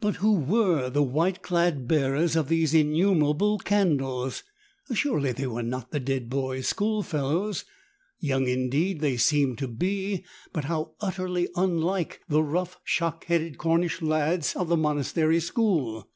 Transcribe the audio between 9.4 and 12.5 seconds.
to be, but how utterly unlike the